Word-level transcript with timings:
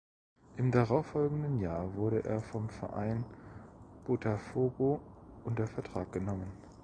Im 0.57 0.71
darauffolgenden 0.71 1.59
Jahr 1.59 1.93
wurde 1.95 2.23
er 2.23 2.41
vom 2.41 2.69
Verein 2.69 3.23
Botafogo 4.07 4.99
unter 5.43 5.67
Vertrag 5.67 6.11
genommen. 6.11 6.51